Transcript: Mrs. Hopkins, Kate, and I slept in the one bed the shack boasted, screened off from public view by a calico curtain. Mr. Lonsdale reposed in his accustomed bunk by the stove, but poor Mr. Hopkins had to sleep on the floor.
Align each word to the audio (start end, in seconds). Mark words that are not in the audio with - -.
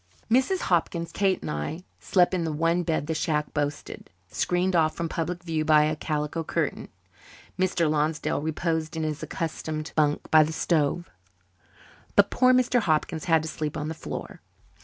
Mrs. 0.31 0.61
Hopkins, 0.61 1.11
Kate, 1.11 1.39
and 1.43 1.51
I 1.51 1.83
slept 1.99 2.33
in 2.33 2.43
the 2.43 2.51
one 2.51 2.81
bed 2.81 3.05
the 3.05 3.13
shack 3.13 3.53
boasted, 3.53 4.09
screened 4.31 4.75
off 4.75 4.95
from 4.95 5.07
public 5.07 5.43
view 5.43 5.63
by 5.63 5.83
a 5.83 5.95
calico 5.95 6.43
curtain. 6.43 6.89
Mr. 7.59 7.87
Lonsdale 7.87 8.41
reposed 8.41 8.97
in 8.97 9.03
his 9.03 9.21
accustomed 9.21 9.91
bunk 9.95 10.31
by 10.31 10.41
the 10.41 10.53
stove, 10.53 11.11
but 12.15 12.31
poor 12.31 12.51
Mr. 12.51 12.79
Hopkins 12.79 13.25
had 13.25 13.43
to 13.43 13.47
sleep 13.47 13.77
on 13.77 13.89
the 13.89 13.93
floor. 13.93 14.41